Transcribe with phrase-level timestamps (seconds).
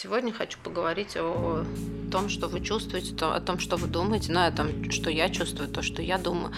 [0.00, 1.64] Сегодня хочу поговорить о
[2.12, 5.68] том, что вы чувствуете, о том, что вы думаете, ну, о том, что я чувствую,
[5.68, 6.52] то, что я думаю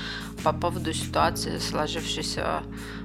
[0.44, 2.62] по поводу ситуации, сложившейся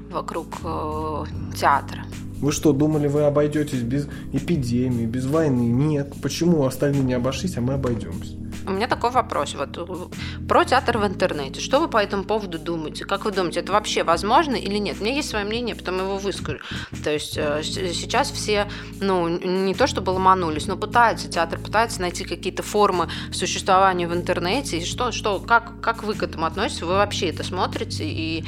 [0.10, 1.26] вокруг э,
[1.56, 2.04] театра.
[2.42, 5.62] Вы что, думали, вы обойдетесь без эпидемии, без войны?
[5.62, 6.14] Нет.
[6.22, 8.34] Почему остальные не обошлись, а мы обойдемся?
[8.68, 11.62] У меня такой вопрос вот э, про театр в интернете.
[11.62, 13.06] Что вы по этому поводу думаете?
[13.06, 14.98] Как вы думаете, это вообще возможно или нет?
[15.00, 16.60] У меня есть свое мнение, потом его выскажу.
[17.04, 18.68] То есть э, сейчас все,
[19.00, 24.80] ну, не то чтобы ломанулись, но пытаются, театр пытается найти какие-то формы существования в интернете.
[24.80, 26.82] И что, что как, как вы к этому относитесь?
[26.82, 28.04] Вы вообще это смотрите?
[28.06, 28.46] И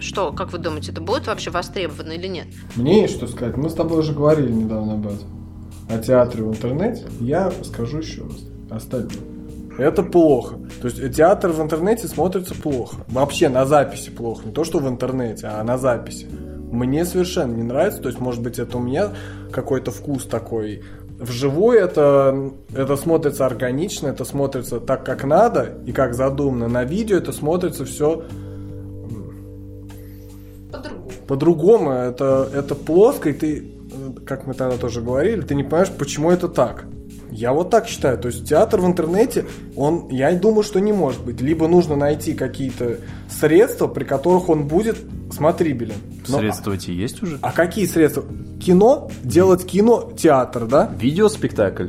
[0.00, 2.46] что, как вы думаете, это будет вообще востребовано или нет?
[2.74, 3.56] Мне есть что сказать.
[3.56, 5.28] Мы с тобой уже говорили недавно об этом.
[5.88, 7.04] О театре в интернете.
[7.20, 9.12] Я скажу еще раз остальное.
[9.78, 10.56] Это плохо.
[10.80, 12.96] То есть театр в интернете смотрится плохо.
[13.08, 14.46] Вообще на записи плохо.
[14.46, 16.26] Не то, что в интернете, а на записи.
[16.70, 18.02] Мне совершенно не нравится.
[18.02, 19.12] То есть, может быть, это у меня
[19.50, 20.82] какой-то вкус такой.
[21.18, 26.68] Вживую это, это смотрится органично, это смотрится так, как надо и как задумано.
[26.68, 28.24] На видео это смотрится все
[30.70, 31.10] по-другому.
[31.28, 31.90] По-другому.
[31.92, 33.72] Это, это плоско, и ты,
[34.26, 36.86] как мы тогда тоже говорили, ты не понимаешь, почему это так.
[37.32, 38.18] Я вот так считаю.
[38.18, 41.40] То есть театр в интернете, он, я думаю, что не может быть.
[41.40, 44.98] Либо нужно найти какие-то средства, при которых он будет
[45.32, 45.94] смотрибелен.
[46.28, 47.38] Но, средства эти есть уже?
[47.40, 48.24] А какие средства?
[48.60, 49.10] Кино?
[49.22, 50.92] Делать кино, театр, да?
[50.98, 51.88] Видеоспектакль.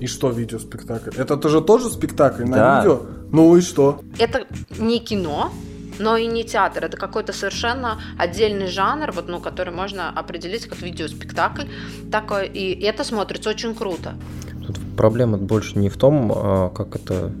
[0.00, 1.10] И что видеоспектакль?
[1.16, 2.78] Это тоже тоже спектакль на да.
[2.78, 3.00] видео?
[3.32, 4.00] Ну и что?
[4.18, 4.46] Это
[4.78, 5.50] не кино,
[5.98, 6.84] но и не театр.
[6.84, 11.66] Это какой-то совершенно отдельный жанр, вот, ну, который можно определить как видеоспектакль
[12.10, 14.14] такой, и это смотрится очень круто.
[14.96, 17.32] Проблема больше не в том, а, как это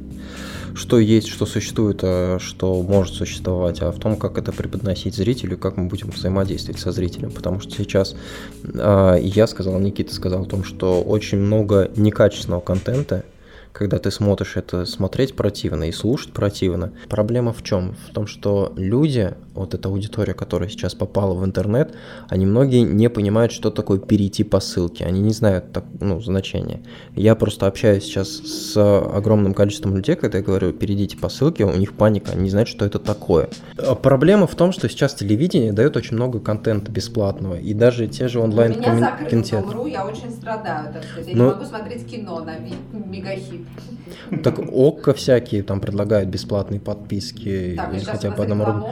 [0.74, 5.56] что есть, что существует, а что может существовать, а в том, как это преподносить зрителю,
[5.56, 7.30] как мы будем взаимодействовать со зрителем.
[7.30, 8.16] Потому что сейчас
[8.76, 13.24] а, я сказал, Никита сказал о том, что очень много некачественного контента,
[13.72, 16.92] когда ты смотришь это, смотреть противно и слушать противно.
[17.08, 17.96] Проблема в чем?
[18.08, 21.94] В том, что люди, вот эта аудитория, которая сейчас попала в интернет,
[22.28, 25.04] они многие не понимают, что такое перейти по ссылке.
[25.04, 26.82] Они не знают так, ну, значения.
[27.14, 31.76] Я просто общаюсь сейчас с огромным количеством людей, когда я говорю, перейдите по ссылке, у
[31.76, 33.48] них паника, они не знают, что это такое.
[33.78, 38.28] А проблема в том, что сейчас телевидение дает очень много контента бесплатного, и даже те
[38.28, 39.88] же онлайн кинотеатры.
[39.88, 41.28] Я очень страдаю, так сказать.
[41.28, 41.44] Я Но...
[41.44, 42.56] не могу смотреть кино на
[42.92, 43.66] мегахит.
[44.42, 48.86] Так ОККО всякие там предлагают бесплатные подписки так, или хотя бы одному рублю.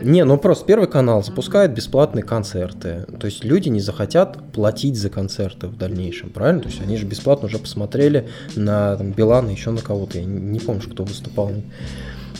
[0.00, 3.06] Не, ну просто Первый канал запускает бесплатные концерты.
[3.18, 6.62] То есть люди не захотят платить за концерты в дальнейшем, правильно?
[6.62, 10.18] То есть они же бесплатно уже посмотрели на там, Билана, еще на кого-то.
[10.18, 11.50] Я не, не помню, кто выступал.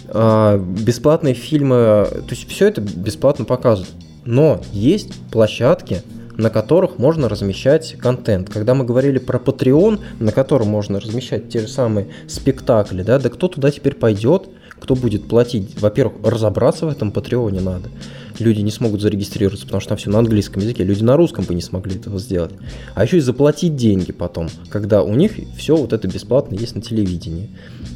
[0.08, 3.94] А, бесплатные фильмы, то есть все это бесплатно показывают.
[4.24, 6.02] Но есть площадки,
[6.36, 8.48] на которых можно размещать контент.
[8.50, 13.28] Когда мы говорили про Patreon, на котором можно размещать те же самые спектакли, да, да
[13.28, 14.48] кто туда теперь пойдет,
[14.82, 15.80] кто будет платить?
[15.80, 17.88] Во-первых, разобраться в этом Патреоне надо.
[18.40, 20.82] Люди не смогут зарегистрироваться, потому что там все на английском языке.
[20.82, 22.52] Люди на русском бы не смогли этого сделать.
[22.94, 26.82] А еще и заплатить деньги потом, когда у них все вот это бесплатно есть на
[26.82, 27.50] телевидении.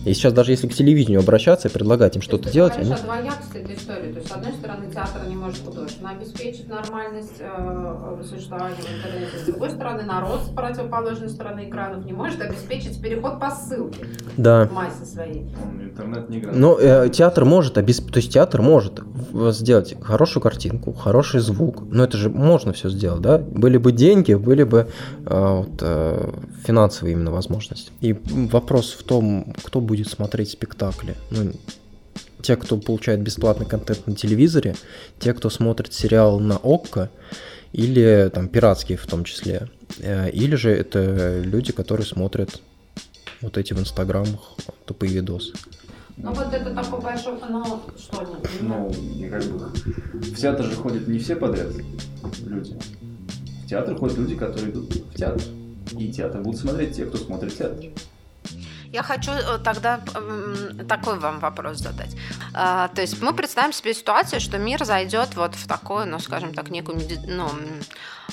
[0.07, 2.93] И сейчас даже если к телевидению обращаться и предлагать им что-то делать, они...
[2.93, 4.13] о двоякости этой истории.
[4.13, 9.39] То есть, с одной стороны, театр не может художественно обеспечить нормальность э, существования в интернете.
[9.43, 14.07] С другой стороны, народ с противоположной стороны экранов не может обеспечить переход по ссылке
[14.37, 14.67] да.
[14.67, 15.49] в массе своей.
[15.81, 16.57] Интернет не играет.
[16.57, 18.13] Но э, театр может обесп...
[18.13, 19.01] то есть театр может
[19.33, 21.83] сделать хорошую картинку, хороший звук.
[21.91, 23.39] Но это же можно все сделать, да?
[23.39, 24.87] Были бы деньги, были бы
[25.27, 26.31] э, вот, э,
[26.65, 27.91] финансовые именно возможности.
[28.01, 28.13] И
[28.53, 31.17] вопрос в том, кто будет будет смотреть спектакли.
[31.31, 31.53] Ну,
[32.43, 34.77] те, кто получает бесплатный контент на телевизоре,
[35.19, 37.11] те, кто смотрит сериал на ОККО,
[37.73, 39.69] или там пиратские в том числе.
[40.01, 42.61] Э, или же это люди, которые смотрят
[43.41, 45.53] вот эти в инстаграмах тупые видосы.
[46.17, 48.27] Ну вот это такой большой, ну что
[48.63, 48.91] Ну,
[49.31, 49.59] как бы,
[50.15, 51.69] в театр же ходят не все подряд
[52.47, 52.75] люди.
[53.65, 55.43] В театр ходят люди, которые идут в театр.
[55.99, 57.85] И театр будут смотреть те, кто смотрит театр.
[58.97, 60.01] Я хочу э, тогда
[60.89, 62.17] такой вам вопрос задать.
[62.55, 66.55] А, то есть мы представим себе ситуацию, что мир зайдет вот в такую, ну, скажем
[66.55, 67.51] так, некую ну,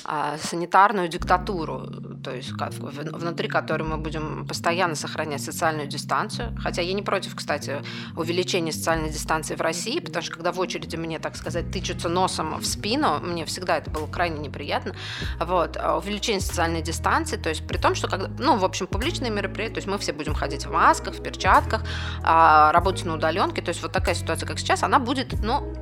[0.05, 1.87] а, санитарную диктатуру,
[2.23, 6.57] то есть внутри которой мы будем постоянно сохранять социальную дистанцию.
[6.61, 7.83] Хотя я не против, кстати,
[8.15, 12.59] увеличения социальной дистанции в России, потому что когда в очереди мне, так сказать, тычутся носом
[12.59, 14.95] в спину, мне всегда это было крайне неприятно.
[15.39, 15.77] Вот.
[15.77, 19.75] А увеличение социальной дистанции, то есть при том, что, когда, ну, в общем, публичные мероприятия,
[19.75, 21.83] то есть мы все будем ходить в масках, в перчатках,
[22.23, 25.73] а, работать на удаленке, то есть вот такая ситуация, как сейчас, она будет, ну,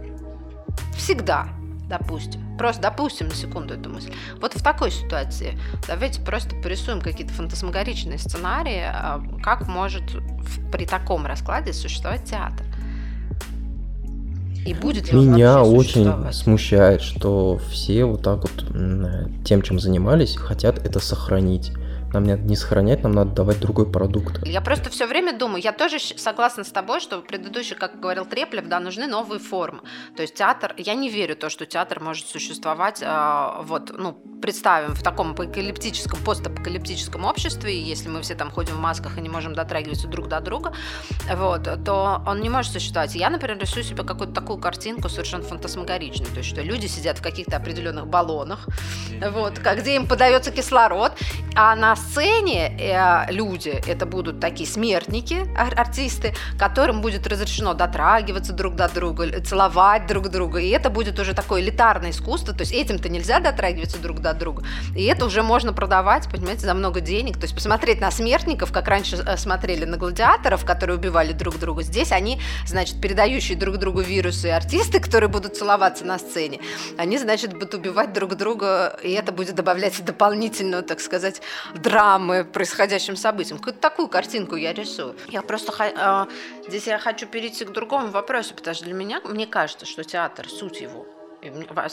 [0.96, 1.48] всегда
[1.92, 4.14] допустим, просто допустим на секунду эту мысль.
[4.40, 10.04] Вот в такой ситуации давайте просто порисуем какие-то фантасмагоричные сценарии, а, как может
[10.72, 12.66] при таком раскладе существовать театр.
[14.66, 20.86] И будет ли Меня очень смущает, что все вот так вот тем, чем занимались, хотят
[20.86, 21.74] это сохранить.
[22.14, 24.46] Нам надо не сохранять, нам надо давать другой продукт.
[24.46, 28.68] Я просто все время думаю, я тоже согласна с тобой, что предыдущий, как говорил Треплев,
[28.68, 29.82] да, нужны новые формы.
[30.16, 34.94] То есть театр, я не верю то, что театр может существовать, э, вот, ну, представим,
[34.94, 39.54] в таком апокалиптическом, постапокалиптическом обществе, если мы все там ходим в масках и не можем
[39.54, 40.74] дотрагиваться друг до друга,
[41.34, 43.16] вот, то он не может существовать.
[43.16, 47.22] Я, например, рисую себе какую-то такую картинку совершенно фантасмагоричную, то есть что люди сидят в
[47.22, 48.68] каких-то определенных баллонах,
[49.32, 51.14] вот, где им подается кислород,
[51.56, 58.54] а на сцене э, люди, это будут такие смертники, ар- артисты, которым будет разрешено дотрагиваться
[58.54, 62.74] друг до друга, целовать друг друга, и это будет уже такое элитарное искусство, то есть
[62.74, 64.64] этим-то нельзя дотрагиваться друг до друга,
[64.96, 68.88] и это уже можно продавать, понимаете, за много денег, то есть посмотреть на смертников, как
[68.88, 74.02] раньше э, смотрели на гладиаторов, которые убивали друг друга, здесь они, значит, передающие друг другу
[74.02, 76.60] вирусы артисты, которые будут целоваться на сцене,
[76.98, 81.42] они, значит, будут убивать друг друга, и это будет добавлять дополнительную, так сказать,
[81.92, 83.60] драмы происходящим событиям.
[83.60, 85.16] Какую-то такую картинку я рисую.
[85.28, 89.46] Я просто э, здесь я хочу перейти к другому вопросу, потому что для меня, мне
[89.46, 91.06] кажется, что театр, суть его,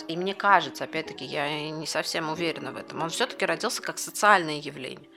[0.09, 4.61] и мне кажется, опять-таки, я не совсем уверена в этом, он все-таки родился как социальное
[4.61, 5.09] явление.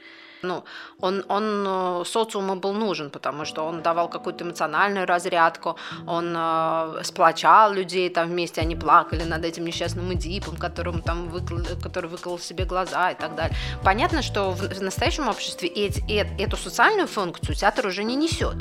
[0.43, 0.63] Ну,
[0.99, 5.75] он, он э, социуму был нужен, потому что он давал какую-то эмоциональную разрядку,
[6.07, 11.57] он э, сплочал людей там вместе, они плакали над этим несчастным Эдипом, которым там выкл...
[11.83, 13.55] который выколол себе глаза и так далее.
[13.83, 16.01] Понятно, что в, настоящем обществе эти,
[16.41, 18.57] эту социальную функцию театр уже не несет.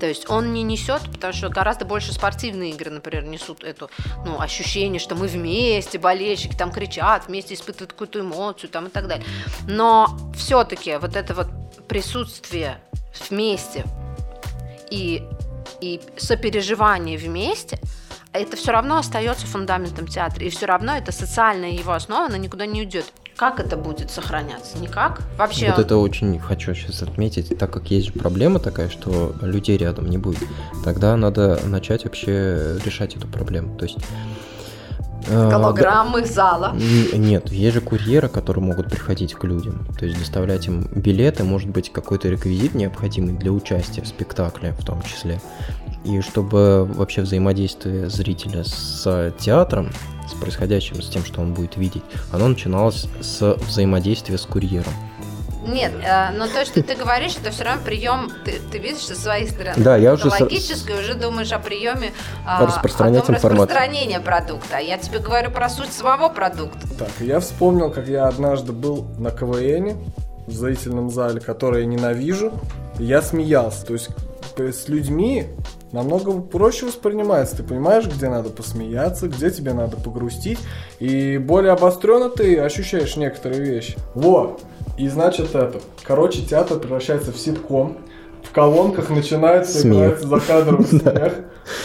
[0.00, 3.88] То есть он не несет, потому что гораздо больше спортивные игры, например, несут это
[4.24, 9.08] ну, ощущение, что мы вместе, болельщики там кричат, вместе испытывают какую-то эмоцию там, и так
[9.08, 9.26] далее.
[9.66, 11.48] Но все-таки вот это вот
[11.88, 12.78] присутствие
[13.30, 13.84] вместе
[14.90, 15.22] и,
[15.80, 17.78] и сопереживание вместе,
[18.32, 22.66] это все равно остается фундаментом театра, и все равно это социальная его основа, она никуда
[22.66, 23.06] не уйдет.
[23.36, 24.78] Как это будет сохраняться?
[24.78, 25.20] Никак?
[25.36, 25.68] Вообще...
[25.68, 30.16] Вот это очень хочу сейчас отметить, так как есть проблема такая, что людей рядом не
[30.16, 30.42] будет,
[30.82, 33.76] тогда надо начать вообще решать эту проблему.
[33.76, 33.98] То есть
[35.28, 36.76] э, Голограммы да, зала.
[37.12, 41.68] Нет, есть же курьеры, которые могут приходить к людям, то есть доставлять им билеты, может
[41.68, 45.42] быть, какой-то реквизит необходимый для участия в спектакле в том числе.
[46.06, 49.90] И чтобы вообще взаимодействие зрителя с театром
[50.28, 54.92] с происходящим, с тем, что он будет видеть, оно начиналось с взаимодействия с курьером.
[55.66, 59.16] Нет, э, но то, что ты говоришь, это все равно прием, ты, ты видишь со
[59.16, 59.82] своей стороны.
[59.82, 60.28] Да, я уже...
[60.28, 61.00] Логически с...
[61.00, 62.12] уже думаешь о приеме
[62.46, 64.76] а, распространять о том распространения продукта.
[64.76, 66.86] А я тебе говорю про суть самого продукта.
[66.96, 69.98] Так, я вспомнил, как я однажды был на КВН
[70.46, 72.52] в зрительном зале, который я ненавижу,
[73.00, 73.84] и я смеялся.
[73.84, 74.10] То есть
[74.56, 75.48] с людьми
[75.92, 77.56] намного проще воспринимается.
[77.56, 80.58] Ты понимаешь, где надо посмеяться, где тебе надо погрустить.
[80.98, 83.96] И более обостренно ты ощущаешь некоторые вещи.
[84.14, 84.62] Вот.
[84.98, 85.80] И значит это.
[86.02, 87.98] Короче, театр превращается в ситком.
[88.42, 90.20] В колонках начинается смех.
[90.20, 91.34] за кадром смех,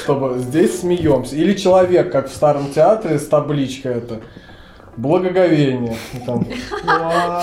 [0.04, 1.36] чтобы здесь смеемся.
[1.36, 4.22] Или человек, как в старом театре, с табличкой это
[4.96, 5.96] благоговение.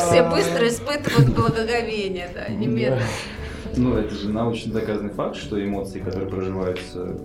[0.06, 3.02] Все быстро испытывают благоговение, да, немедленно.
[3.76, 7.18] Ну, это же научно доказанный факт, что эмоции, которые проживаются,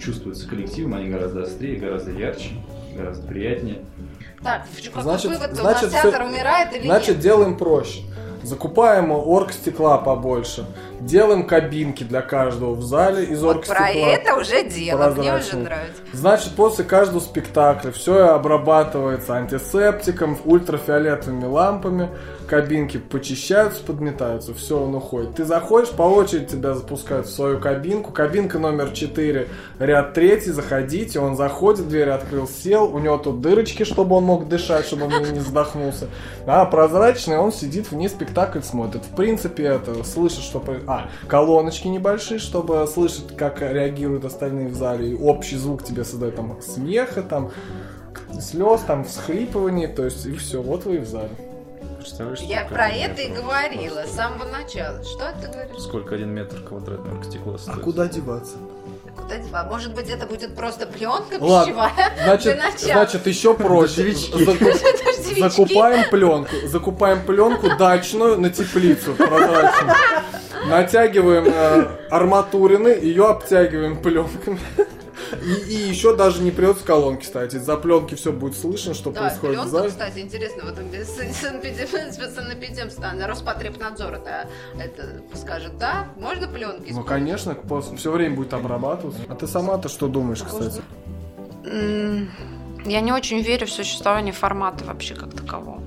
[0.00, 2.50] чувствуются коллективом, они гораздо острее, гораздо ярче,
[2.96, 3.78] гораздо приятнее.
[4.42, 4.66] Так,
[5.00, 7.20] значит, вывод, значит, у нас театр умирает или Значит, нет?
[7.20, 8.02] делаем проще.
[8.42, 10.66] Закупаем орг стекла побольше.
[11.04, 13.84] Делаем кабинки для каждого в зале из вот орг стекла.
[13.84, 16.00] Про это уже дело, мне уже нравится.
[16.14, 22.08] Значит, после каждого спектакля все обрабатывается антисептиком, ультрафиолетовыми лампами
[22.46, 25.34] кабинки почищаются, подметаются, все, он уходит.
[25.34, 28.12] Ты заходишь, по очереди тебя запускают в свою кабинку.
[28.12, 33.84] Кабинка номер 4, ряд 3, заходите, он заходит, дверь открыл, сел, у него тут дырочки,
[33.84, 36.08] чтобы он мог дышать, чтобы он не задохнулся.
[36.46, 39.02] А прозрачный, он сидит вне спектакль смотрит.
[39.04, 40.62] В принципе, это слышит, что...
[40.94, 45.10] А, колоночки небольшие, чтобы слышать, как реагируют остальные в зале.
[45.10, 47.50] И общий звук тебе создает там смеха, там
[48.40, 51.30] слез, там всхлипываний, то есть и все, вот вы и в зале.
[51.98, 55.02] Представляешь, Я про это и говорила с самого начала.
[55.02, 55.80] Что ты говоришь?
[55.80, 57.78] Сколько один метр квадратного стекла стоит?
[57.78, 58.56] А куда деваться?
[59.16, 59.70] Куда деваться?
[59.70, 62.12] Может быть, это будет просто пленка Ладно, пищевая?
[62.24, 64.12] Значит, значит еще проще.
[65.38, 66.54] Закупаем пленку.
[66.66, 69.94] Закупаем пленку дачную на теплицу прозрачную.
[70.68, 74.58] Натягиваем э, арматурины, ее обтягиваем пленками.
[75.42, 77.54] И, и еще даже не придется колонки ставить.
[77.54, 79.88] Из-за пленки все будет слышно, что да, происходит пленка, зале.
[79.90, 80.78] кстати, интересно, вот
[82.34, 86.92] санэпидемстан, Роспотребнадзор это, это скажет, да, можно пленки?
[86.92, 87.56] Ну, конечно,
[87.96, 89.20] все время будет обрабатываться.
[89.28, 90.82] А ты сама-то что думаешь, кстати?
[92.84, 95.80] Я не очень верю в существование формата вообще как такового.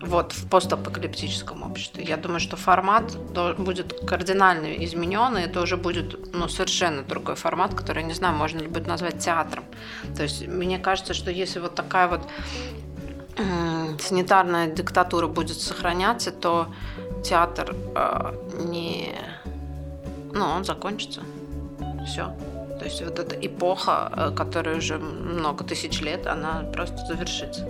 [0.00, 2.04] Вот, в постапокалиптическом обществе.
[2.04, 3.16] Я думаю, что формат
[3.58, 8.60] будет кардинально изменен, и это уже будет ну, совершенно другой формат, который, не знаю, можно
[8.60, 9.64] ли будет назвать театром.
[10.16, 12.20] То есть мне кажется, что если вот такая вот
[14.00, 16.68] санитарная диктатура будет сохраняться, то
[17.24, 18.32] театр э,
[18.64, 19.14] не...
[20.32, 21.22] Ну, он закончится.
[22.06, 22.34] Все.
[22.78, 27.68] То есть вот эта эпоха, э, которая уже много тысяч лет, она просто завершится.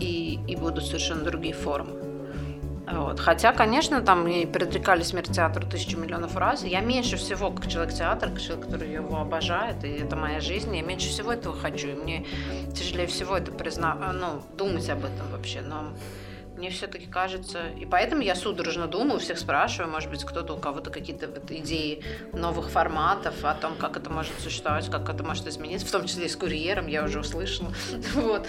[0.00, 2.08] И, и будут совершенно другие формы.
[2.90, 3.20] Вот.
[3.20, 6.64] Хотя, конечно, там и предрекали смерть театру тысячу миллионов раз.
[6.64, 10.74] Я меньше всего, как человек театр, как человек, который его обожает, и это моя жизнь,
[10.74, 11.88] я меньше всего этого хочу.
[11.88, 12.26] И мне
[12.74, 15.60] тяжелее всего это признать, ну, думать об этом вообще.
[15.60, 15.92] Но
[16.56, 20.90] мне все-таки кажется, и поэтому я судорожно думаю, всех спрашиваю, может быть, кто-то у кого-то
[20.90, 22.02] какие-то вот идеи
[22.32, 26.26] новых форматов, о том, как это может существовать, как это может измениться, в том числе
[26.26, 27.72] и с курьером, я уже услышала.
[28.14, 28.48] вот.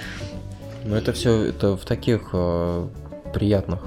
[0.86, 2.88] Но это все это в таких э,
[3.33, 3.79] приятных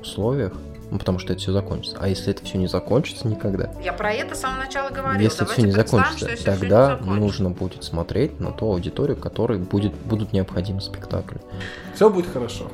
[0.00, 0.52] условиях,
[0.90, 1.98] ну, потому что это все закончится.
[2.00, 3.70] А если это все не закончится никогда?
[3.82, 5.20] Я про это с самого начала говорила.
[5.20, 9.58] Если это все не закончится, что тогда не нужно будет смотреть на ту аудиторию, которой
[9.58, 11.40] будет, будут необходимы спектакли.
[11.94, 12.70] Все будет хорошо.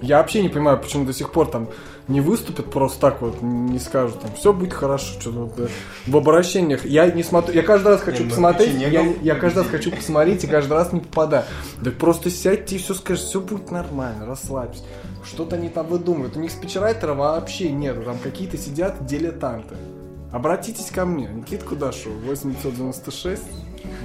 [0.00, 1.68] Я вообще не понимаю, почему до сих пор там
[2.08, 5.68] не выступят просто так вот, не скажут там, все будет хорошо, что вот, э,
[6.06, 6.84] в обращениях.
[6.86, 10.42] Я не смотрю, я каждый раз хочу не, посмотреть, я, я каждый раз хочу посмотреть
[10.44, 11.44] и каждый раз не попадаю.
[11.84, 14.82] Так просто сядьте и все скажешь, все будет нормально, расслабься.
[15.24, 16.36] Что-то они там выдумывают.
[16.36, 19.76] У них спичрайтера вообще нет, там какие-то сидят дилетанты.
[20.32, 23.42] Обратитесь ко мне, Никит Кудашов, 8996,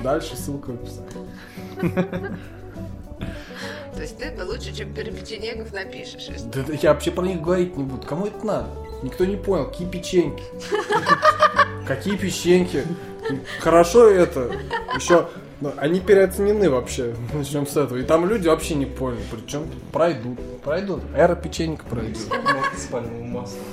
[0.03, 2.37] дальше ссылка в описании.
[4.03, 6.27] То есть ты это лучше, чем Перепеченегов напишешь.
[6.53, 8.05] Да, да я вообще про них говорить не буду.
[8.05, 8.67] Кому это надо?
[9.01, 9.67] Никто не понял.
[9.67, 10.43] Какие печеньки?
[11.87, 12.83] Какие печеньки?
[13.61, 14.51] Хорошо это.
[14.93, 15.29] Еще
[15.61, 17.15] ну, они переоценены вообще.
[17.33, 17.97] Начнем с этого.
[17.97, 19.23] И там люди вообще не поняли.
[19.31, 20.37] Причем пройдут.
[20.63, 21.01] Пройдут.
[21.15, 22.27] Эра печенька пройдет.
[22.75, 23.63] С пальмовым маслом.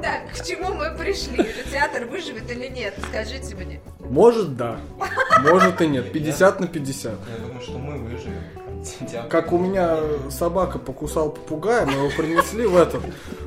[0.00, 1.44] Так, к чему мы пришли?
[1.72, 2.94] Театр выживет или нет?
[3.08, 3.80] Скажите мне.
[4.08, 4.76] Может, да.
[5.42, 6.12] Может и нет.
[6.12, 7.12] 50 на 50.
[7.12, 9.28] Я думаю, что мы выживем.
[9.30, 9.96] Как у меня
[10.30, 13.02] собака покусал попугая, мы его принесли в этот,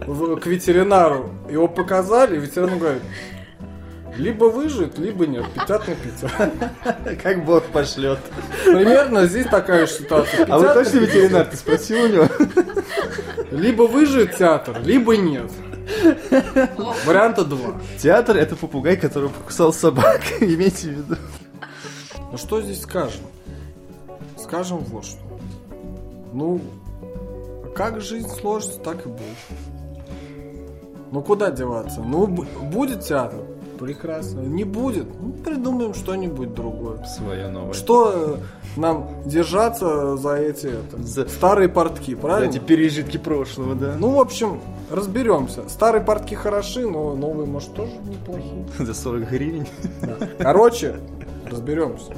[0.08, 1.30] в, к ветеринару.
[1.50, 3.02] Его показали, ветеринар говорит,
[4.18, 5.46] либо выживет, либо нет.
[5.54, 7.22] 50 на 50.
[7.22, 8.20] Как Бог пошлет.
[8.64, 10.46] Примерно здесь такая ситуация.
[10.46, 11.46] А вы точно ветеринар?
[11.46, 12.28] Ты спросил у него?
[13.52, 15.52] Либо выживет театр, либо нет.
[17.06, 17.76] Варианта два.
[18.00, 20.22] Театр это попугай, который покусал собак.
[20.42, 21.16] Имейте в виду.
[22.32, 23.22] Ну что здесь скажем?
[24.38, 25.20] Скажем вот что.
[26.34, 26.62] Ну,
[27.76, 29.22] как жизнь сложится, так и будет.
[31.12, 32.02] Ну куда деваться?
[32.02, 33.40] Ну, будет театр,
[33.80, 34.42] Прекрасно.
[34.42, 35.08] Не будет.
[35.20, 37.04] Ну, придумаем что-нибудь другое.
[37.06, 37.74] Свое новое.
[37.74, 38.40] Что
[38.76, 41.28] э, нам держаться за эти это, за...
[41.28, 42.52] старые портки, правильно?
[42.52, 43.96] За эти пережитки прошлого, да.
[43.98, 45.68] Ну, в общем, разберемся.
[45.70, 48.66] Старые портки хороши, но новые, может, тоже неплохие.
[48.80, 49.68] За 40 гривен.
[50.02, 50.28] Да.
[50.40, 50.96] Короче,
[51.50, 52.14] разберемся.